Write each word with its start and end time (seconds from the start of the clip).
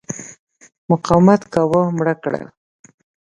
مقاومت 0.89 1.41
کاوه 1.53 1.81
مړه 1.97 2.13
کړل. 2.23 2.45